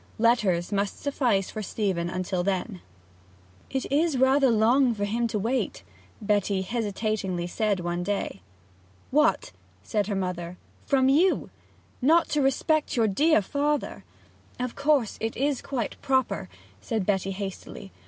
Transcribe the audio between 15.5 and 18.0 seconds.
quite proper,' said Betty hastily.